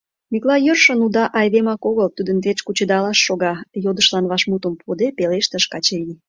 —Миклай 0.31 0.59
йӧршын 0.65 0.99
уда 1.05 1.25
айдемак 1.39 1.81
огыл, 1.89 2.07
тудын 2.17 2.37
верч 2.45 2.59
кучедалаш 2.65 3.19
шога,— 3.27 3.53
йодышлан 3.83 4.25
вашмутым 4.31 4.73
пуыде, 4.81 5.07
пелештыш 5.17 5.63
Качырий. 5.71 6.15